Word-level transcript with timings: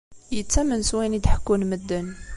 Yettamen 0.35 0.81
s 0.83 0.91
wayen 0.95 1.17
i 1.17 1.19
d-ḥekkun 1.19 1.67
medden. 1.69 2.07